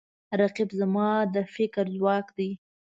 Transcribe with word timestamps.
رقیب 0.41 0.69
زما 0.79 1.09
د 1.33 1.35
فکر 1.55 1.85
ځواک 1.95 2.27
دی 2.37 2.49